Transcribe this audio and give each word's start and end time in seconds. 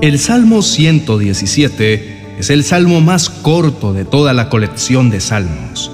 El 0.00 0.20
Salmo 0.20 0.62
117 0.62 2.36
es 2.38 2.50
el 2.50 2.62
salmo 2.62 3.00
más 3.00 3.28
corto 3.28 3.92
de 3.92 4.04
toda 4.04 4.32
la 4.32 4.48
colección 4.48 5.10
de 5.10 5.20
salmos. 5.20 5.90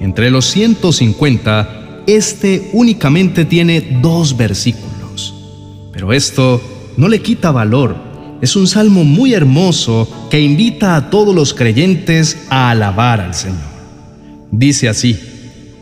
Entre 0.00 0.30
los 0.30 0.46
150, 0.46 2.04
este 2.06 2.70
únicamente 2.72 3.44
tiene 3.44 3.98
dos 4.00 4.38
versículos. 4.38 5.34
Pero 5.92 6.14
esto 6.14 6.58
no 6.96 7.08
le 7.08 7.20
quita 7.20 7.50
valor. 7.50 7.96
Es 8.40 8.56
un 8.56 8.66
salmo 8.66 9.04
muy 9.04 9.34
hermoso 9.34 10.08
que 10.30 10.40
invita 10.40 10.96
a 10.96 11.10
todos 11.10 11.34
los 11.34 11.52
creyentes 11.52 12.46
a 12.48 12.70
alabar 12.70 13.20
al 13.20 13.34
Señor. 13.34 13.60
Dice 14.52 14.88
así, 14.88 15.20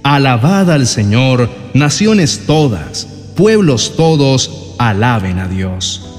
Alabad 0.02 0.68
al 0.72 0.88
Señor, 0.88 1.48
naciones 1.74 2.40
todas, 2.44 3.06
pueblos 3.36 3.94
todos, 3.96 4.74
alaben 4.78 5.38
a 5.38 5.46
Dios, 5.46 6.11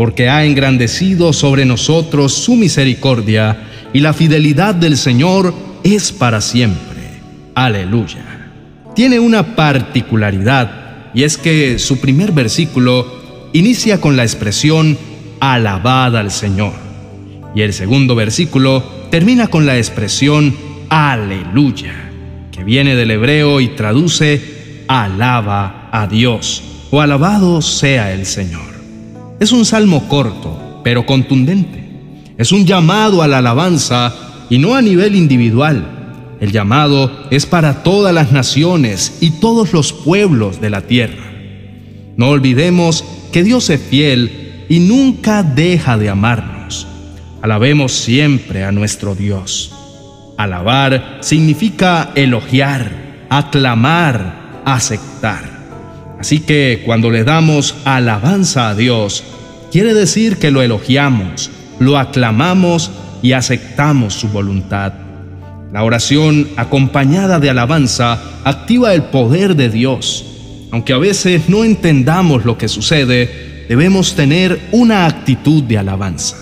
porque 0.00 0.30
ha 0.30 0.46
engrandecido 0.46 1.34
sobre 1.34 1.66
nosotros 1.66 2.32
su 2.32 2.56
misericordia 2.56 3.68
y 3.92 4.00
la 4.00 4.14
fidelidad 4.14 4.74
del 4.74 4.96
Señor 4.96 5.52
es 5.84 6.10
para 6.10 6.40
siempre. 6.40 7.20
Aleluya. 7.54 8.48
Tiene 8.94 9.20
una 9.20 9.54
particularidad 9.54 11.10
y 11.12 11.24
es 11.24 11.36
que 11.36 11.78
su 11.78 12.00
primer 12.00 12.32
versículo 12.32 13.50
inicia 13.52 14.00
con 14.00 14.16
la 14.16 14.22
expresión 14.22 14.96
alabad 15.38 16.16
al 16.16 16.30
Señor 16.30 16.72
y 17.54 17.60
el 17.60 17.74
segundo 17.74 18.14
versículo 18.14 18.82
termina 19.10 19.48
con 19.48 19.66
la 19.66 19.76
expresión 19.76 20.56
aleluya 20.88 22.10
viene 22.64 22.94
del 22.94 23.10
hebreo 23.10 23.60
y 23.60 23.68
traduce 23.68 24.84
alaba 24.88 25.88
a 25.92 26.06
Dios 26.06 26.62
o 26.90 27.00
alabado 27.00 27.62
sea 27.62 28.12
el 28.12 28.26
Señor. 28.26 28.69
Es 29.40 29.52
un 29.52 29.64
salmo 29.64 30.06
corto, 30.06 30.82
pero 30.84 31.06
contundente. 31.06 31.82
Es 32.36 32.52
un 32.52 32.66
llamado 32.66 33.22
a 33.22 33.26
la 33.26 33.38
alabanza 33.38 34.14
y 34.50 34.58
no 34.58 34.74
a 34.74 34.82
nivel 34.82 35.16
individual. 35.16 36.36
El 36.42 36.52
llamado 36.52 37.10
es 37.30 37.46
para 37.46 37.82
todas 37.82 38.14
las 38.14 38.32
naciones 38.32 39.16
y 39.22 39.30
todos 39.30 39.72
los 39.72 39.94
pueblos 39.94 40.60
de 40.60 40.68
la 40.68 40.82
tierra. 40.82 41.24
No 42.18 42.28
olvidemos 42.28 43.02
que 43.32 43.42
Dios 43.42 43.70
es 43.70 43.80
fiel 43.80 44.66
y 44.68 44.80
nunca 44.80 45.42
deja 45.42 45.96
de 45.96 46.10
amarnos. 46.10 46.86
Alabemos 47.40 47.92
siempre 47.92 48.64
a 48.64 48.72
nuestro 48.72 49.14
Dios. 49.14 49.72
Alabar 50.36 51.16
significa 51.20 52.10
elogiar, 52.14 53.26
aclamar, 53.30 54.62
aceptar. 54.66 55.59
Así 56.20 56.40
que 56.40 56.82
cuando 56.84 57.10
le 57.10 57.24
damos 57.24 57.74
alabanza 57.86 58.68
a 58.68 58.74
Dios, 58.74 59.24
quiere 59.72 59.94
decir 59.94 60.36
que 60.36 60.50
lo 60.50 60.60
elogiamos, 60.60 61.50
lo 61.78 61.96
aclamamos 61.96 62.90
y 63.22 63.32
aceptamos 63.32 64.12
su 64.14 64.28
voluntad. 64.28 64.92
La 65.72 65.82
oración 65.82 66.48
acompañada 66.56 67.40
de 67.40 67.48
alabanza 67.48 68.20
activa 68.44 68.92
el 68.92 69.04
poder 69.04 69.56
de 69.56 69.70
Dios. 69.70 70.26
Aunque 70.72 70.92
a 70.92 70.98
veces 70.98 71.48
no 71.48 71.64
entendamos 71.64 72.44
lo 72.44 72.58
que 72.58 72.68
sucede, 72.68 73.64
debemos 73.68 74.14
tener 74.14 74.60
una 74.72 75.06
actitud 75.06 75.62
de 75.62 75.78
alabanza. 75.78 76.36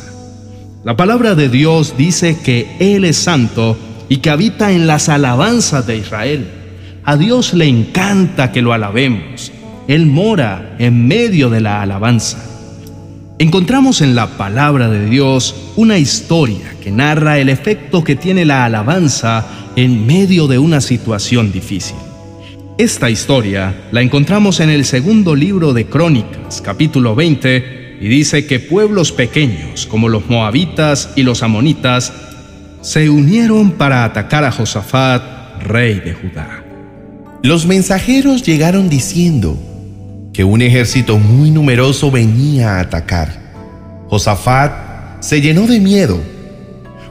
La 0.82 0.96
palabra 0.96 1.36
de 1.36 1.48
Dios 1.48 1.94
dice 1.96 2.36
que 2.42 2.66
Él 2.80 3.04
es 3.04 3.16
santo 3.16 3.78
y 4.08 4.16
que 4.16 4.30
habita 4.30 4.72
en 4.72 4.88
las 4.88 5.08
alabanzas 5.08 5.86
de 5.86 5.98
Israel. 5.98 6.48
A 7.04 7.16
Dios 7.16 7.54
le 7.54 7.66
encanta 7.66 8.50
que 8.50 8.60
lo 8.60 8.72
alabemos. 8.72 9.52
Él 9.88 10.04
mora 10.04 10.76
en 10.78 11.08
medio 11.08 11.48
de 11.48 11.62
la 11.62 11.80
alabanza. 11.80 12.44
Encontramos 13.38 14.02
en 14.02 14.14
la 14.14 14.36
palabra 14.36 14.90
de 14.90 15.08
Dios 15.08 15.72
una 15.76 15.96
historia 15.96 16.74
que 16.82 16.90
narra 16.90 17.38
el 17.38 17.48
efecto 17.48 18.04
que 18.04 18.14
tiene 18.14 18.44
la 18.44 18.66
alabanza 18.66 19.46
en 19.76 20.06
medio 20.06 20.46
de 20.46 20.58
una 20.58 20.82
situación 20.82 21.52
difícil. 21.52 21.96
Esta 22.76 23.08
historia 23.08 23.88
la 23.90 24.02
encontramos 24.02 24.60
en 24.60 24.68
el 24.68 24.84
segundo 24.84 25.34
libro 25.34 25.72
de 25.72 25.86
Crónicas, 25.86 26.60
capítulo 26.60 27.14
20, 27.14 27.96
y 27.98 28.08
dice 28.08 28.46
que 28.46 28.60
pueblos 28.60 29.10
pequeños 29.10 29.86
como 29.86 30.10
los 30.10 30.28
moabitas 30.28 31.10
y 31.16 31.22
los 31.22 31.42
amonitas 31.42 32.12
se 32.82 33.08
unieron 33.08 33.70
para 33.70 34.04
atacar 34.04 34.44
a 34.44 34.52
Josafat, 34.52 35.62
rey 35.62 35.94
de 36.00 36.12
Judá. 36.12 36.62
Los 37.42 37.66
mensajeros 37.66 38.42
llegaron 38.42 38.90
diciendo 38.90 39.58
que 40.38 40.44
un 40.44 40.62
ejército 40.62 41.18
muy 41.18 41.50
numeroso 41.50 42.12
venía 42.12 42.76
a 42.76 42.80
atacar. 42.82 43.28
Josafat 44.08 45.20
se 45.20 45.40
llenó 45.40 45.66
de 45.66 45.80
miedo. 45.80 46.20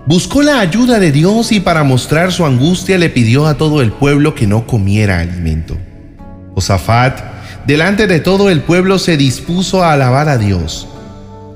Buscó 0.06 0.42
la 0.42 0.62
ayuda 0.62 0.98
de 0.98 1.12
Dios 1.12 1.52
y 1.52 1.60
para 1.60 1.84
mostrar 1.84 2.32
su 2.32 2.46
angustia 2.46 2.98
le 2.98 3.10
pidió 3.10 3.46
a 3.46 3.58
todo 3.58 3.82
el 3.82 3.92
pueblo 3.92 4.34
que 4.34 4.48
no 4.48 4.66
comiera 4.66 5.20
alimento. 5.20 5.76
Josafat, 6.56 7.20
delante 7.66 8.08
de 8.08 8.22
todo 8.22 8.50
el 8.50 8.62
pueblo, 8.62 8.98
se 8.98 9.18
dispuso 9.18 9.84
a 9.84 9.92
alabar 9.92 10.30
a 10.30 10.38
Dios 10.38 10.88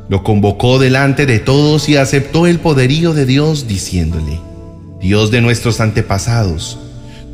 lo 0.09 0.23
convocó 0.23 0.77
delante 0.77 1.25
de 1.25 1.39
todos 1.39 1.87
y 1.87 1.95
aceptó 1.95 2.47
el 2.47 2.59
poderío 2.59 3.13
de 3.13 3.25
Dios 3.25 3.69
diciéndole, 3.69 4.41
Dios 4.99 5.31
de 5.31 5.39
nuestros 5.39 5.79
antepasados, 5.79 6.77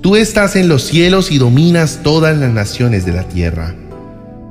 tú 0.01 0.15
estás 0.15 0.55
en 0.55 0.67
los 0.69 0.83
cielos 0.83 1.31
y 1.31 1.39
dominas 1.39 2.01
todas 2.03 2.37
las 2.37 2.51
naciones 2.51 3.03
de 3.03 3.13
la 3.13 3.23
tierra. 3.23 3.73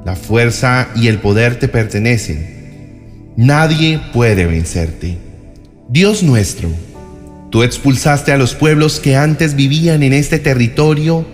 La 0.07 0.15
fuerza 0.15 0.87
y 0.95 1.09
el 1.09 1.19
poder 1.19 1.59
te 1.59 1.67
pertenecen. 1.67 3.33
Nadie 3.37 4.01
puede 4.13 4.47
vencerte. 4.47 5.19
Dios 5.89 6.23
nuestro, 6.23 6.69
tú 7.51 7.65
expulsaste 7.65 8.31
a 8.31 8.37
los 8.37 8.55
pueblos 8.55 9.01
que 9.01 9.17
antes 9.17 9.57
vivían 9.57 10.05
en 10.05 10.13
este 10.13 10.39
territorio 10.39 11.27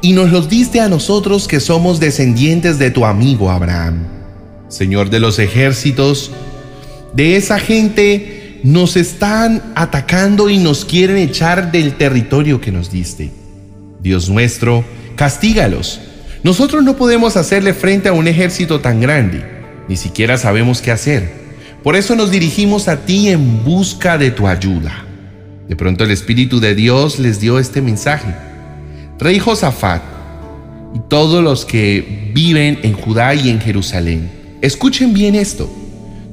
y 0.00 0.14
nos 0.14 0.32
los 0.32 0.48
diste 0.48 0.80
a 0.80 0.88
nosotros 0.88 1.46
que 1.46 1.60
somos 1.60 2.00
descendientes 2.00 2.78
de 2.78 2.90
tu 2.90 3.04
amigo 3.04 3.50
Abraham. 3.50 4.06
Señor 4.70 5.10
de 5.10 5.20
los 5.20 5.38
ejércitos, 5.38 6.30
de 7.12 7.36
esa 7.36 7.58
gente 7.58 8.60
nos 8.62 8.96
están 8.96 9.62
atacando 9.74 10.48
y 10.48 10.56
nos 10.56 10.86
quieren 10.86 11.18
echar 11.18 11.70
del 11.70 11.98
territorio 11.98 12.62
que 12.62 12.72
nos 12.72 12.90
diste. 12.90 13.30
Dios 14.00 14.30
nuestro, 14.30 14.86
castígalos. 15.16 16.00
Nosotros 16.46 16.84
no 16.84 16.96
podemos 16.96 17.36
hacerle 17.36 17.74
frente 17.74 18.08
a 18.08 18.12
un 18.12 18.28
ejército 18.28 18.78
tan 18.78 19.00
grande, 19.00 19.44
ni 19.88 19.96
siquiera 19.96 20.38
sabemos 20.38 20.80
qué 20.80 20.92
hacer. 20.92 21.28
Por 21.82 21.96
eso 21.96 22.14
nos 22.14 22.30
dirigimos 22.30 22.86
a 22.86 23.04
ti 23.04 23.30
en 23.30 23.64
busca 23.64 24.16
de 24.16 24.30
tu 24.30 24.46
ayuda. 24.46 25.04
De 25.66 25.74
pronto 25.74 26.04
el 26.04 26.12
Espíritu 26.12 26.60
de 26.60 26.76
Dios 26.76 27.18
les 27.18 27.40
dio 27.40 27.58
este 27.58 27.82
mensaje. 27.82 28.32
Rey 29.18 29.40
Josafat 29.40 30.02
y 30.94 31.00
todos 31.08 31.42
los 31.42 31.64
que 31.64 32.30
viven 32.32 32.78
en 32.84 32.92
Judá 32.92 33.34
y 33.34 33.50
en 33.50 33.60
Jerusalén, 33.60 34.30
Escuchen 34.62 35.14
bien 35.14 35.34
esto. 35.34 35.68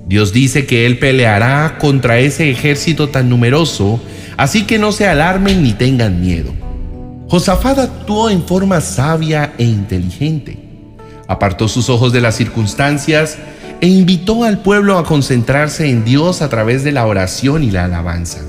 Dios 0.06 0.32
dice 0.32 0.68
que 0.68 0.86
Él 0.86 1.00
peleará 1.00 1.80
contra 1.80 2.20
ese 2.20 2.52
ejército 2.52 3.10
tan 3.10 3.30
numeroso, 3.30 4.00
así 4.38 4.66
que 4.66 4.78
no 4.78 4.92
se 4.92 5.08
alarmen 5.08 5.64
ni 5.64 5.74
tengan 5.74 6.22
miedo. 6.22 6.63
Josafat 7.34 7.80
actuó 7.80 8.30
en 8.30 8.44
forma 8.44 8.80
sabia 8.80 9.56
e 9.58 9.64
inteligente. 9.64 10.56
Apartó 11.28 11.68
sus 11.68 11.90
ojos 11.90 12.14
de 12.14 12.22
las 12.22 12.36
circunstancias 12.36 13.40
e 13.82 13.88
invitó 13.88 14.44
al 14.44 14.60
pueblo 14.60 15.00
a 15.00 15.04
concentrarse 15.04 15.90
en 15.90 16.06
Dios 16.06 16.44
a 16.44 16.50
través 16.50 16.84
de 16.84 16.92
la 16.92 17.08
oración 17.08 17.64
y 17.64 17.72
la 17.72 17.86
alabanza. 17.86 18.42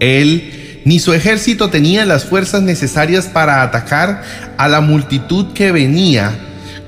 Él 0.00 0.80
ni 0.86 0.98
su 0.98 1.12
ejército 1.12 1.68
tenían 1.68 2.08
las 2.08 2.24
fuerzas 2.24 2.62
necesarias 2.62 3.26
para 3.26 3.62
atacar 3.62 4.22
a 4.56 4.66
la 4.66 4.80
multitud 4.80 5.52
que 5.52 5.70
venía 5.70 6.32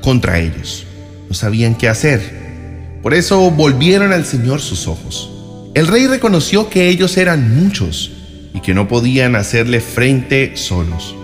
contra 0.00 0.38
ellos 0.38 0.86
no 1.28 1.34
sabían 1.34 1.74
qué 1.74 1.90
hacer. 1.90 2.22
Por 3.02 3.12
eso 3.12 3.50
volvieron 3.50 4.14
al 4.14 4.24
Señor 4.24 4.62
sus 4.62 4.88
ojos. 4.88 5.30
El 5.74 5.88
rey 5.88 6.06
reconoció 6.06 6.70
que 6.70 6.88
ellos 6.88 7.18
eran 7.18 7.54
muchos 7.54 8.12
y 8.54 8.60
que 8.60 8.72
no 8.72 8.88
podían 8.88 9.36
hacerle 9.36 9.82
frente 9.82 10.56
solos. 10.56 11.14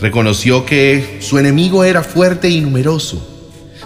Reconoció 0.00 0.64
que 0.64 1.18
su 1.20 1.38
enemigo 1.38 1.82
era 1.82 2.02
fuerte 2.02 2.48
y 2.48 2.60
numeroso. 2.60 3.26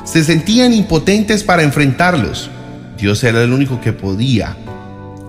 Se 0.04 0.22
sentían 0.24 0.74
impotentes 0.74 1.42
para 1.42 1.62
enfrentarlos. 1.62 2.50
Dios 2.98 3.24
era 3.24 3.42
el 3.42 3.52
único 3.52 3.80
que 3.80 3.92
podía 3.92 4.56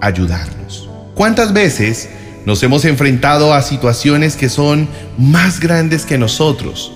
ayudarlos. 0.02 0.90
¿Cuántas 1.16 1.54
veces 1.54 2.10
nos 2.46 2.62
hemos 2.64 2.84
enfrentado 2.84 3.54
a 3.54 3.62
situaciones 3.62 4.36
que 4.36 4.50
son 4.50 4.90
más 5.18 5.60
grandes 5.60 6.06
que 6.06 6.18
nosotros? 6.18 6.92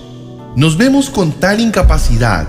Nos 0.57 0.77
vemos 0.77 1.09
con 1.09 1.31
tal 1.31 1.61
incapacidad 1.61 2.47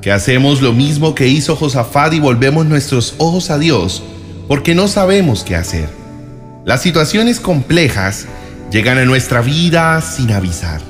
que 0.00 0.12
hacemos 0.12 0.62
lo 0.62 0.72
mismo 0.72 1.14
que 1.14 1.28
hizo 1.28 1.56
Josafat 1.56 2.14
y 2.14 2.20
volvemos 2.20 2.64
nuestros 2.64 3.14
ojos 3.18 3.50
a 3.50 3.58
Dios 3.58 4.02
porque 4.48 4.74
no 4.74 4.88
sabemos 4.88 5.44
qué 5.44 5.56
hacer. 5.56 5.90
Las 6.64 6.80
situaciones 6.80 7.38
complejas 7.38 8.26
llegan 8.70 8.98
a 8.98 9.04
nuestra 9.04 9.40
vida 9.40 10.00
sin 10.00 10.32
avisar 10.32 10.80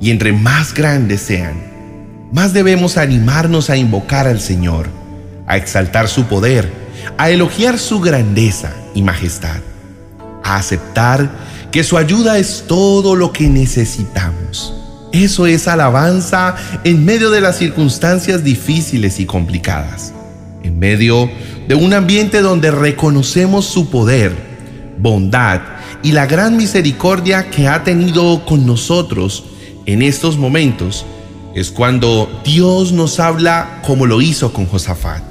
y 0.00 0.10
entre 0.10 0.32
más 0.32 0.74
grandes 0.74 1.20
sean, 1.20 1.54
más 2.32 2.52
debemos 2.52 2.96
animarnos 2.96 3.70
a 3.70 3.76
invocar 3.76 4.26
al 4.26 4.40
Señor, 4.40 4.86
a 5.46 5.56
exaltar 5.56 6.08
su 6.08 6.24
poder 6.24 6.84
a 7.18 7.30
elogiar 7.30 7.78
su 7.78 8.00
grandeza 8.00 8.72
y 8.94 9.02
majestad, 9.02 9.60
a 10.42 10.56
aceptar 10.56 11.30
que 11.70 11.84
su 11.84 11.96
ayuda 11.96 12.38
es 12.38 12.64
todo 12.66 13.16
lo 13.16 13.32
que 13.32 13.48
necesitamos. 13.48 14.74
Eso 15.12 15.46
es 15.46 15.68
alabanza 15.68 16.56
en 16.82 17.04
medio 17.04 17.30
de 17.30 17.40
las 17.40 17.58
circunstancias 17.58 18.42
difíciles 18.42 19.20
y 19.20 19.26
complicadas, 19.26 20.12
en 20.62 20.78
medio 20.78 21.30
de 21.68 21.74
un 21.74 21.92
ambiente 21.94 22.40
donde 22.40 22.70
reconocemos 22.70 23.64
su 23.64 23.90
poder, 23.90 24.32
bondad 24.98 25.60
y 26.04 26.12
la 26.12 26.26
gran 26.26 26.58
misericordia 26.58 27.48
que 27.48 27.66
ha 27.66 27.82
tenido 27.82 28.44
con 28.44 28.66
nosotros 28.66 29.44
en 29.86 30.02
estos 30.02 30.36
momentos, 30.36 31.06
es 31.54 31.70
cuando 31.70 32.42
Dios 32.44 32.92
nos 32.92 33.18
habla 33.18 33.80
como 33.86 34.04
lo 34.04 34.20
hizo 34.20 34.52
con 34.52 34.66
Josafat. 34.66 35.22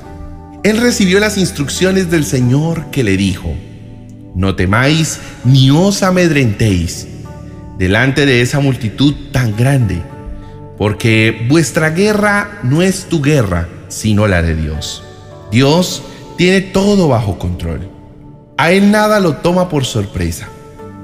Él 0.64 0.78
recibió 0.78 1.20
las 1.20 1.38
instrucciones 1.38 2.10
del 2.10 2.26
Señor 2.26 2.90
que 2.90 3.04
le 3.04 3.18
dijo, 3.18 3.54
no 4.34 4.56
temáis 4.56 5.20
ni 5.46 5.70
os 5.70 6.02
amedrentéis 6.02 7.08
delante 7.78 8.26
de 8.26 8.42
esa 8.42 8.60
multitud 8.60 9.14
tan 9.32 9.56
grande, 9.56 10.02
porque 10.80 11.46
vuestra 11.50 11.92
guerra 11.92 12.62
no 12.64 12.82
es 12.82 13.06
tu 13.06 13.22
guerra, 13.22 13.70
sino 13.90 14.28
la 14.28 14.42
de 14.42 14.56
Dios. 14.56 15.04
Dios 15.52 16.02
tiene 16.36 16.62
todo 16.62 17.10
bajo 17.10 17.38
control. 17.38 17.90
A 18.58 18.72
Él 18.72 18.90
nada 18.90 19.20
lo 19.20 19.36
toma 19.36 19.70
por 19.70 19.86
sorpresa. 19.86 20.48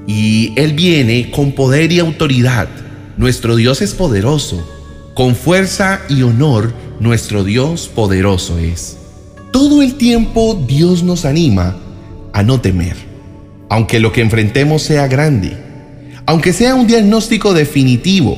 Y 0.10 0.54
Él 0.56 0.74
viene 0.74 1.30
con 1.30 1.52
poder 1.52 1.92
y 1.92 2.00
autoridad. 2.00 2.68
Nuestro 3.16 3.56
Dios 3.56 3.84
es 3.84 3.94
poderoso. 3.94 4.68
Con 5.14 5.36
fuerza 5.36 6.02
y 6.10 6.24
honor, 6.24 6.74
nuestro 7.00 7.44
Dios 7.44 7.88
poderoso 7.94 8.58
es. 8.58 8.98
Todo 9.54 9.84
el 9.84 9.94
tiempo 9.94 10.66
Dios 10.68 11.04
nos 11.04 11.26
anima 11.26 11.78
a 12.34 12.42
no 12.42 12.60
temer, 12.60 12.96
aunque 13.70 14.00
lo 14.00 14.12
que 14.12 14.22
enfrentemos 14.22 14.82
sea 14.82 15.08
grande, 15.08 15.56
aunque 16.26 16.54
sea 16.54 16.74
un 16.74 16.88
diagnóstico 16.88 17.54
definitivo, 17.54 18.36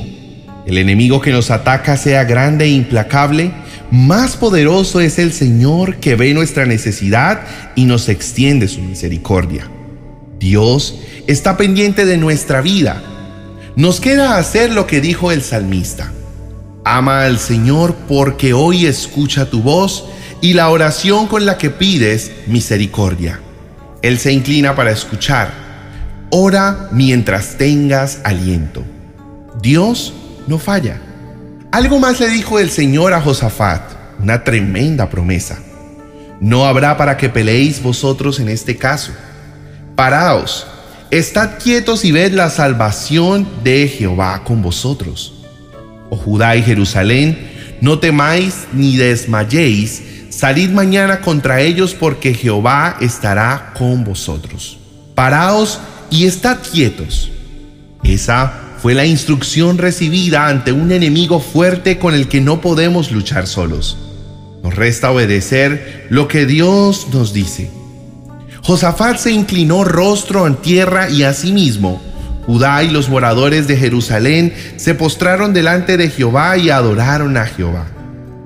el 0.66 0.76
enemigo 0.76 1.22
que 1.22 1.32
nos 1.32 1.50
ataca 1.50 1.96
sea 1.96 2.24
grande 2.24 2.66
e 2.66 2.70
implacable, 2.70 3.50
más 3.90 4.36
poderoso 4.36 5.00
es 5.00 5.18
el 5.18 5.32
Señor 5.32 5.96
que 5.96 6.16
ve 6.16 6.34
nuestra 6.34 6.66
necesidad 6.66 7.40
y 7.76 7.86
nos 7.86 8.10
extiende 8.10 8.68
su 8.68 8.82
misericordia. 8.82 9.70
Dios 10.42 10.96
está 11.28 11.56
pendiente 11.56 12.04
de 12.04 12.16
nuestra 12.16 12.62
vida. 12.62 13.00
Nos 13.76 14.00
queda 14.00 14.38
hacer 14.38 14.72
lo 14.72 14.88
que 14.88 15.00
dijo 15.00 15.30
el 15.30 15.40
salmista. 15.40 16.12
Ama 16.84 17.22
al 17.22 17.38
Señor 17.38 17.94
porque 18.08 18.52
hoy 18.52 18.86
escucha 18.86 19.48
tu 19.48 19.62
voz 19.62 20.06
y 20.40 20.54
la 20.54 20.68
oración 20.68 21.28
con 21.28 21.46
la 21.46 21.58
que 21.58 21.70
pides 21.70 22.32
misericordia. 22.48 23.38
Él 24.02 24.18
se 24.18 24.32
inclina 24.32 24.74
para 24.74 24.90
escuchar. 24.90 25.52
Ora 26.30 26.88
mientras 26.90 27.56
tengas 27.56 28.18
aliento. 28.24 28.82
Dios 29.62 30.12
no 30.48 30.58
falla. 30.58 31.00
Algo 31.70 32.00
más 32.00 32.18
le 32.18 32.28
dijo 32.28 32.58
el 32.58 32.68
Señor 32.68 33.14
a 33.14 33.20
Josafat, 33.20 33.82
una 34.20 34.42
tremenda 34.42 35.08
promesa. 35.08 35.60
No 36.40 36.66
habrá 36.66 36.96
para 36.96 37.16
que 37.16 37.28
peleéis 37.28 37.80
vosotros 37.80 38.40
en 38.40 38.48
este 38.48 38.76
caso. 38.76 39.12
Paraos, 39.96 40.66
estad 41.10 41.58
quietos 41.62 42.04
y 42.04 42.12
ved 42.12 42.32
la 42.32 42.48
salvación 42.48 43.46
de 43.62 43.88
Jehová 43.88 44.42
con 44.42 44.62
vosotros. 44.62 45.34
Oh 46.08 46.16
Judá 46.16 46.56
y 46.56 46.62
Jerusalén, 46.62 47.76
no 47.82 47.98
temáis 47.98 48.66
ni 48.72 48.96
desmayéis, 48.96 50.02
salid 50.30 50.70
mañana 50.70 51.20
contra 51.20 51.60
ellos 51.60 51.94
porque 51.94 52.32
Jehová 52.32 52.96
estará 53.00 53.74
con 53.76 54.02
vosotros. 54.02 54.78
Paraos 55.14 55.78
y 56.10 56.24
estad 56.24 56.58
quietos. 56.72 57.30
Esa 58.02 58.52
fue 58.80 58.94
la 58.94 59.04
instrucción 59.04 59.76
recibida 59.76 60.48
ante 60.48 60.72
un 60.72 60.90
enemigo 60.90 61.38
fuerte 61.38 61.98
con 61.98 62.14
el 62.14 62.28
que 62.28 62.40
no 62.40 62.62
podemos 62.62 63.12
luchar 63.12 63.46
solos. 63.46 63.98
Nos 64.62 64.74
resta 64.74 65.10
obedecer 65.10 66.06
lo 66.08 66.28
que 66.28 66.46
Dios 66.46 67.08
nos 67.12 67.32
dice. 67.32 67.81
Josafat 68.62 69.18
se 69.18 69.32
inclinó 69.32 69.84
rostro 69.84 70.46
en 70.46 70.56
tierra 70.56 71.10
y 71.10 71.24
asimismo 71.24 72.00
Judá 72.46 72.82
y 72.82 72.90
los 72.90 73.08
moradores 73.08 73.68
de 73.68 73.76
Jerusalén 73.76 74.52
se 74.76 74.94
postraron 74.94 75.52
delante 75.52 75.96
de 75.96 76.10
Jehová 76.10 76.56
y 76.56 76.70
adoraron 76.70 77.36
a 77.36 77.46
Jehová. 77.46 77.86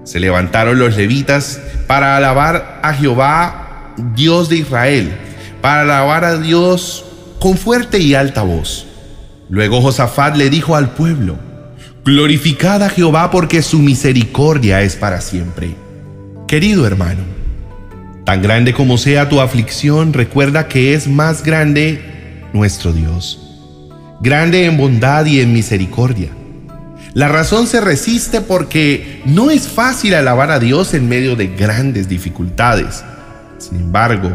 Se 0.04 0.20
levantaron 0.20 0.78
los 0.78 0.96
levitas 0.96 1.60
para 1.86 2.16
alabar 2.16 2.80
a 2.82 2.92
Jehová, 2.92 3.94
Dios 4.14 4.48
de 4.48 4.56
Israel, 4.56 5.16
para 5.62 5.82
alabar 5.82 6.24
a 6.24 6.36
Dios 6.36 7.06
con 7.40 7.56
fuerte 7.56 7.98
y 7.98 8.14
alta 8.14 8.42
voz. 8.42 8.86
Luego 9.48 9.80
Josafat 9.80 10.36
le 10.36 10.50
dijo 10.50 10.76
al 10.76 10.90
pueblo, 10.90 11.38
Glorificad 12.04 12.82
a 12.82 12.90
Jehová 12.90 13.30
porque 13.30 13.62
su 13.62 13.78
misericordia 13.78 14.82
es 14.82 14.94
para 14.94 15.20
siempre. 15.20 15.74
Querido 16.46 16.86
hermano, 16.86 17.22
tan 18.26 18.42
grande 18.42 18.74
como 18.74 18.98
sea 18.98 19.28
tu 19.28 19.40
aflicción, 19.40 20.12
recuerda 20.12 20.66
que 20.66 20.94
es 20.94 21.06
más 21.06 21.44
grande 21.44 22.42
nuestro 22.52 22.92
Dios, 22.92 23.40
grande 24.20 24.64
en 24.64 24.76
bondad 24.76 25.24
y 25.26 25.40
en 25.40 25.52
misericordia. 25.52 26.30
La 27.14 27.28
razón 27.28 27.68
se 27.68 27.80
resiste 27.80 28.40
porque 28.40 29.22
no 29.26 29.52
es 29.52 29.68
fácil 29.68 30.12
alabar 30.12 30.50
a 30.50 30.58
Dios 30.58 30.92
en 30.92 31.08
medio 31.08 31.36
de 31.36 31.46
grandes 31.46 32.08
dificultades. 32.08 33.04
Sin 33.58 33.78
embargo, 33.78 34.32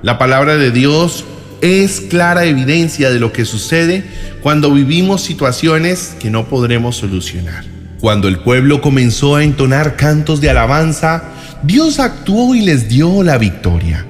la 0.00 0.16
palabra 0.16 0.56
de 0.56 0.70
Dios 0.70 1.26
es 1.60 2.00
clara 2.00 2.46
evidencia 2.46 3.10
de 3.10 3.20
lo 3.20 3.34
que 3.34 3.44
sucede 3.44 4.04
cuando 4.42 4.72
vivimos 4.72 5.22
situaciones 5.22 6.16
que 6.18 6.30
no 6.30 6.46
podremos 6.46 6.96
solucionar. 6.96 7.64
Cuando 8.00 8.28
el 8.28 8.38
pueblo 8.38 8.80
comenzó 8.80 9.36
a 9.36 9.44
entonar 9.44 9.96
cantos 9.96 10.40
de 10.40 10.48
alabanza, 10.48 11.35
Dios 11.62 11.98
actuó 11.98 12.54
y 12.54 12.60
les 12.60 12.88
dio 12.88 13.22
la 13.22 13.38
victoria. 13.38 14.06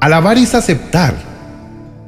Alabar 0.00 0.38
es 0.38 0.54
aceptar. 0.54 1.14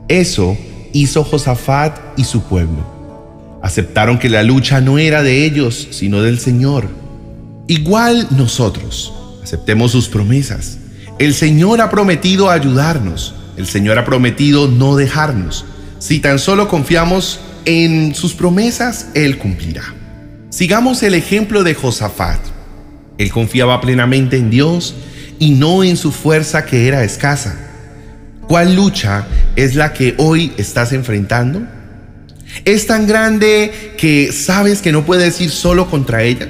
Eso 0.09 0.57
hizo 0.93 1.25
Josafat 1.25 1.99
y 2.17 2.25
su 2.25 2.43
pueblo. 2.43 3.59
Aceptaron 3.63 4.19
que 4.19 4.29
la 4.29 4.43
lucha 4.43 4.81
no 4.81 4.99
era 4.99 5.23
de 5.23 5.45
ellos, 5.45 5.89
sino 5.91 6.23
del 6.23 6.39
Señor. 6.39 6.89
Igual 7.67 8.27
nosotros, 8.31 9.13
aceptemos 9.43 9.93
sus 9.93 10.09
promesas. 10.09 10.79
El 11.19 11.35
Señor 11.35 11.81
ha 11.81 11.91
prometido 11.91 12.51
ayudarnos. 12.51 13.35
El 13.57 13.67
Señor 13.67 13.99
ha 13.99 14.05
prometido 14.05 14.69
no 14.69 14.97
dejarnos. 14.97 15.67
Si 15.99 16.21
tan 16.21 16.39
solo 16.39 16.69
confiamos 16.69 17.41
en 17.67 18.15
sus 18.15 18.33
promesas, 18.33 19.09
Él 19.15 19.37
cumplirá. 19.37 19.95
Sigamos 20.49 21.03
el 21.03 21.15
ejemplo 21.15 21.63
de 21.63 21.75
Josafat. 21.75 22.41
Él 23.21 23.31
confiaba 23.31 23.81
plenamente 23.81 24.37
en 24.37 24.51
Dios 24.51 24.95
y 25.39 25.51
no 25.51 25.85
en 25.85 25.97
su 25.97 26.11
fuerza 26.11 26.65
que 26.65 26.89
era 26.89 27.05
escasa. 27.05 27.55
¿Cuál 28.49 28.75
lucha 28.75 29.27
es 29.55 29.75
la 29.75 29.93
que 29.93 30.15
hoy 30.19 30.53
estás 30.57 30.93
enfrentando? 30.93 31.63
¿Es 32.65 32.87
tan 32.87 33.07
grande 33.07 33.95
que 33.97 34.33
sabes 34.33 34.83
que 34.83 34.91
no 34.91 35.05
puedes 35.05 35.41
ir 35.41 35.51
solo 35.51 35.89
contra 35.89 36.25
ella? 36.25 36.49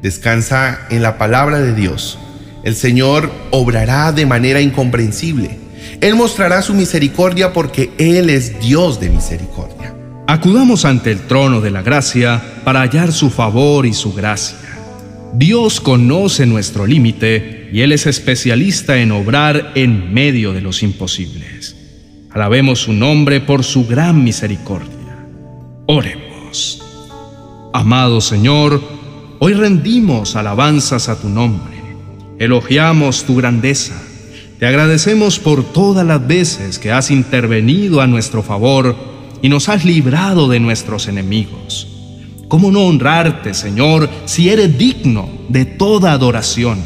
Descansa 0.00 0.86
en 0.90 1.02
la 1.02 1.18
palabra 1.18 1.58
de 1.58 1.74
Dios. 1.74 2.18
El 2.62 2.76
Señor 2.76 3.32
obrará 3.50 4.12
de 4.12 4.26
manera 4.26 4.60
incomprensible 4.60 5.68
él 6.00 6.14
mostrará 6.14 6.62
su 6.62 6.74
misericordia 6.74 7.52
porque 7.52 7.90
Él 7.98 8.30
es 8.30 8.60
Dios 8.60 9.00
de 9.00 9.10
misericordia. 9.10 9.94
Acudamos 10.28 10.84
ante 10.84 11.10
el 11.10 11.26
trono 11.26 11.60
de 11.60 11.72
la 11.72 11.82
gracia 11.82 12.40
para 12.64 12.82
hallar 12.82 13.12
su 13.12 13.30
favor 13.30 13.84
y 13.84 13.92
su 13.92 14.12
gracia. 14.12 14.58
Dios 15.34 15.80
conoce 15.80 16.46
nuestro 16.46 16.86
límite 16.86 17.70
y 17.72 17.80
Él 17.80 17.92
es 17.92 18.06
especialista 18.06 18.98
en 18.98 19.12
obrar 19.12 19.72
en 19.74 20.12
medio 20.12 20.52
de 20.52 20.60
los 20.60 20.82
imposibles. 20.82 21.76
Alabemos 22.30 22.80
su 22.80 22.92
nombre 22.92 23.40
por 23.40 23.64
su 23.64 23.86
gran 23.86 24.22
misericordia. 24.24 25.26
Oremos. 25.86 26.82
Amado 27.72 28.20
Señor, 28.20 28.82
hoy 29.38 29.54
rendimos 29.54 30.36
alabanzas 30.36 31.08
a 31.08 31.20
tu 31.20 31.28
nombre. 31.28 31.76
Elogiamos 32.38 33.24
tu 33.24 33.36
grandeza 33.36 34.00
te 34.58 34.66
agradecemos 34.66 35.38
por 35.38 35.62
todas 35.62 36.04
las 36.04 36.26
veces 36.26 36.80
que 36.80 36.90
has 36.90 37.12
intervenido 37.12 38.00
a 38.00 38.08
nuestro 38.08 38.42
favor 38.42 38.96
y 39.40 39.48
nos 39.48 39.68
has 39.68 39.84
librado 39.84 40.48
de 40.48 40.58
nuestros 40.58 41.06
enemigos. 41.06 41.87
¿Cómo 42.48 42.72
no 42.72 42.86
honrarte, 42.86 43.52
Señor, 43.52 44.08
si 44.24 44.48
eres 44.48 44.78
digno 44.78 45.28
de 45.50 45.66
toda 45.66 46.12
adoración? 46.12 46.78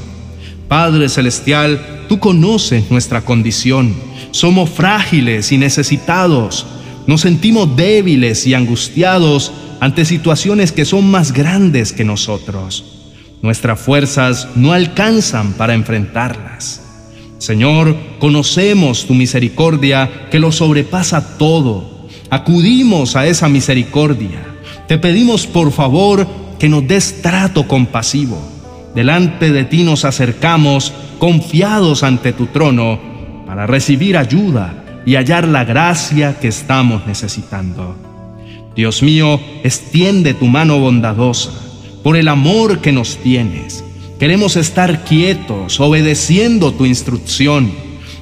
Padre 0.66 1.09
Celestial, 1.09 2.04
tú 2.09 2.19
conoces 2.19 2.90
nuestra 2.90 3.21
condición. 3.21 3.95
Somos 4.33 4.71
frágiles 4.71 5.52
y 5.52 5.59
necesitados. 5.59 6.66
Nos 7.07 7.21
sentimos 7.21 7.76
débiles 7.76 8.45
y 8.45 8.54
angustiados 8.54 9.52
ante 9.78 10.04
situaciones 10.04 10.73
que 10.73 10.85
son 10.85 11.09
más 11.09 11.33
grandes 11.33 11.92
que 11.92 12.04
nosotros. 12.04 13.12
Nuestras 13.40 13.78
fuerzas 13.78 14.49
no 14.57 14.73
alcanzan 14.73 15.52
para 15.52 15.75
enfrentarlas. 15.75 16.83
Señor, 17.38 17.97
conocemos 18.19 19.07
tu 19.07 19.14
misericordia 19.14 20.28
que 20.28 20.40
lo 20.40 20.50
sobrepasa 20.50 21.38
todo. 21.38 22.09
Acudimos 22.31 23.14
a 23.14 23.26
esa 23.26 23.49
misericordia. 23.49 24.51
Te 24.93 24.99
pedimos 24.99 25.47
por 25.47 25.73
favor 25.73 26.27
que 26.59 26.69
nos 26.69 26.87
des 26.87 27.23
trato 27.23 27.67
compasivo. 27.67 28.39
Delante 28.95 29.51
de 29.51 29.65
ti 29.65 29.85
nos 29.85 30.05
acercamos 30.05 30.93
confiados 31.19 32.03
ante 32.03 32.35
tu 32.35 32.49
trono 32.49 33.01
para 33.47 33.67
recibir 33.67 34.19
ayuda 34.19 35.01
y 35.07 35.15
hallar 35.15 35.49
la 35.49 35.65
gracia 35.65 36.39
que 36.39 36.49
estamos 36.49 37.07
necesitando. 37.07 37.97
Dios 38.77 39.03
mío, 39.03 39.41
extiende 39.65 40.35
tu 40.35 40.45
mano 40.45 40.79
bondadosa 40.79 41.53
por 42.03 42.19
el 42.19 42.29
amor 42.29 42.81
que 42.81 42.93
nos 42.93 43.17
tienes 43.17 43.83
Queremos 44.19 44.57
estar 44.57 45.05
quietos, 45.05 45.81
obedeciendo 45.81 46.71
tu 46.75 46.85
instrucción. 46.85 47.73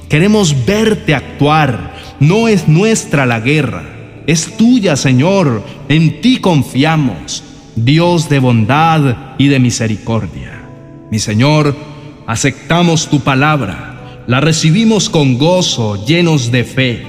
Queremos 0.07 0.55
verte 0.65 1.15
actuar. 1.15 1.97
No 2.21 2.47
es 2.47 2.69
nuestra 2.69 3.25
la 3.25 3.41
guerra, 3.41 3.83
es 4.31 4.55
tuya, 4.55 4.95
Señor. 4.95 5.61
En 5.89 6.21
ti 6.21 6.37
confiamos, 6.37 7.43
Dios 7.75 8.29
de 8.29 8.39
bondad 8.39 9.35
y 9.37 9.47
de 9.47 9.59
misericordia. 9.59 10.63
Mi 11.11 11.19
Señor, 11.19 11.75
aceptamos 12.27 13.09
tu 13.09 13.19
palabra, 13.19 14.23
la 14.27 14.39
recibimos 14.39 15.09
con 15.09 15.37
gozo, 15.37 16.05
llenos 16.05 16.49
de 16.49 16.63
fe. 16.63 17.03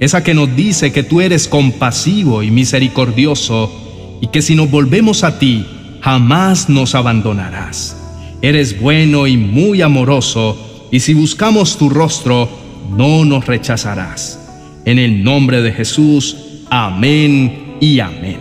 Esa 0.00 0.24
que 0.24 0.34
nos 0.34 0.56
dice 0.56 0.92
que 0.92 1.04
tú 1.04 1.20
eres 1.20 1.46
compasivo 1.46 2.42
y 2.42 2.50
misericordioso 2.50 4.18
y 4.20 4.26
que 4.26 4.42
si 4.42 4.56
nos 4.56 4.68
volvemos 4.68 5.22
a 5.22 5.38
ti, 5.38 5.64
jamás 6.00 6.68
nos 6.68 6.96
abandonarás. 6.96 7.96
Eres 8.42 8.80
bueno 8.80 9.28
y 9.28 9.36
muy 9.36 9.82
amoroso, 9.82 10.88
y 10.90 10.98
si 10.98 11.14
buscamos 11.14 11.78
tu 11.78 11.88
rostro, 11.88 12.48
no 12.90 13.24
nos 13.24 13.46
rechazarás. 13.46 14.40
En 14.84 14.98
el 14.98 15.24
nombre 15.24 15.62
de 15.62 15.72
Jesús, 15.72 16.45
amén 16.70 17.76
y 17.80 18.00
amén. 18.00 18.38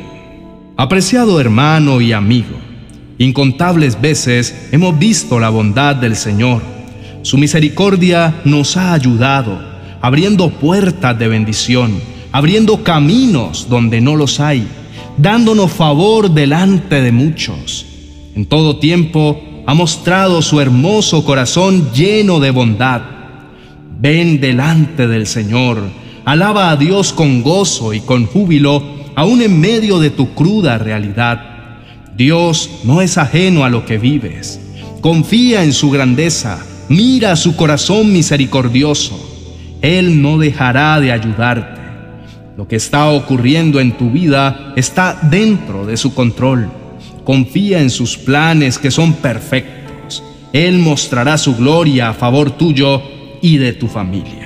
Apreciado 0.77 1.39
hermano 1.39 2.01
y 2.01 2.11
amigo, 2.11 2.57
incontables 3.17 3.99
veces 3.99 4.69
hemos 4.71 4.97
visto 4.97 5.39
la 5.39 5.49
bondad 5.49 5.95
del 5.95 6.15
Señor. 6.15 6.61
Su 7.21 7.37
misericordia 7.37 8.41
nos 8.45 8.77
ha 8.77 8.93
ayudado, 8.93 9.59
abriendo 10.01 10.49
puertas 10.49 11.17
de 11.17 11.27
bendición, 11.27 11.99
abriendo 12.31 12.83
caminos 12.83 13.67
donde 13.69 14.01
no 14.01 14.15
los 14.15 14.39
hay, 14.39 14.67
dándonos 15.17 15.71
favor 15.71 16.29
delante 16.29 17.01
de 17.01 17.11
muchos. 17.11 17.85
En 18.35 18.45
todo 18.45 18.77
tiempo 18.77 19.41
ha 19.65 19.73
mostrado 19.73 20.41
su 20.41 20.59
hermoso 20.59 21.23
corazón 21.23 21.91
lleno 21.93 22.39
de 22.39 22.51
bondad. 22.51 23.01
Ven 23.97 24.41
delante 24.41 25.07
del 25.07 25.25
Señor, 25.25 25.81
alaba 26.25 26.71
a 26.71 26.75
Dios 26.75 27.13
con 27.13 27.43
gozo 27.43 27.93
y 27.93 28.01
con 28.01 28.25
júbilo, 28.25 28.83
aun 29.15 29.41
en 29.41 29.59
medio 29.59 29.99
de 29.99 30.09
tu 30.09 30.33
cruda 30.33 30.77
realidad. 30.77 31.55
Dios 32.17 32.69
no 32.83 33.01
es 33.01 33.17
ajeno 33.17 33.63
a 33.63 33.69
lo 33.69 33.85
que 33.85 33.97
vives. 33.97 34.59
Confía 35.01 35.63
en 35.63 35.71
su 35.71 35.91
grandeza, 35.91 36.59
mira 36.89 37.35
su 37.35 37.55
corazón 37.55 38.11
misericordioso. 38.11 39.21
Él 39.81 40.21
no 40.21 40.37
dejará 40.37 40.99
de 40.99 41.11
ayudarte. 41.11 41.81
Lo 42.57 42.67
que 42.67 42.77
está 42.77 43.09
ocurriendo 43.09 43.79
en 43.79 43.97
tu 43.97 44.09
vida 44.09 44.73
está 44.75 45.19
dentro 45.21 45.85
de 45.85 45.97
su 45.97 46.13
control. 46.13 46.69
Confía 47.23 47.81
en 47.81 47.89
sus 47.89 48.17
planes 48.17 48.79
que 48.79 48.91
son 48.91 49.13
perfectos. 49.13 50.23
Él 50.53 50.79
mostrará 50.79 51.37
su 51.37 51.55
gloria 51.55 52.09
a 52.09 52.13
favor 52.13 52.51
tuyo 52.51 53.01
y 53.41 53.57
de 53.57 53.73
tu 53.73 53.87
familia. 53.87 54.44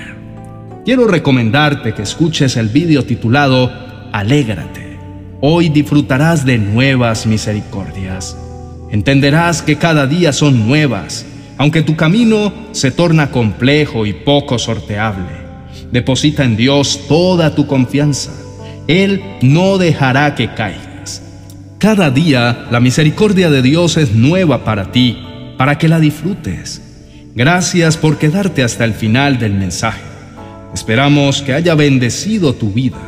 Quiero 0.90 1.06
recomendarte 1.06 1.94
que 1.94 2.02
escuches 2.02 2.56
el 2.56 2.68
vídeo 2.68 3.04
titulado 3.04 3.72
Alégrate. 4.10 4.98
Hoy 5.40 5.68
disfrutarás 5.68 6.44
de 6.44 6.58
nuevas 6.58 7.26
misericordias. 7.26 8.36
Entenderás 8.90 9.62
que 9.62 9.78
cada 9.78 10.08
día 10.08 10.32
son 10.32 10.66
nuevas, 10.66 11.24
aunque 11.58 11.82
tu 11.82 11.94
camino 11.94 12.52
se 12.72 12.90
torna 12.90 13.30
complejo 13.30 14.04
y 14.04 14.14
poco 14.14 14.58
sorteable. 14.58 15.30
Deposita 15.92 16.42
en 16.42 16.56
Dios 16.56 17.02
toda 17.06 17.54
tu 17.54 17.68
confianza. 17.68 18.32
Él 18.88 19.22
no 19.42 19.78
dejará 19.78 20.34
que 20.34 20.52
caiga. 20.54 21.04
Cada 21.78 22.10
día 22.10 22.66
la 22.72 22.80
misericordia 22.80 23.48
de 23.48 23.62
Dios 23.62 23.96
es 23.96 24.12
nueva 24.12 24.64
para 24.64 24.90
ti, 24.90 25.22
para 25.56 25.78
que 25.78 25.86
la 25.86 26.00
disfrutes. 26.00 26.82
Gracias 27.36 27.96
por 27.96 28.18
quedarte 28.18 28.64
hasta 28.64 28.84
el 28.84 28.92
final 28.92 29.38
del 29.38 29.54
mensaje. 29.54 30.09
Esperamos 30.74 31.42
que 31.42 31.52
haya 31.52 31.74
bendecido 31.74 32.54
tu 32.54 32.70
vida. 32.70 32.98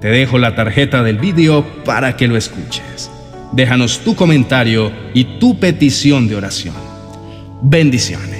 Te 0.00 0.08
dejo 0.08 0.38
la 0.38 0.54
tarjeta 0.54 1.02
del 1.02 1.18
vídeo 1.18 1.64
para 1.84 2.16
que 2.16 2.28
lo 2.28 2.36
escuches. 2.36 3.10
Déjanos 3.52 4.00
tu 4.00 4.14
comentario 4.14 4.92
y 5.14 5.38
tu 5.38 5.58
petición 5.58 6.28
de 6.28 6.36
oración. 6.36 6.74
Bendiciones. 7.62 8.35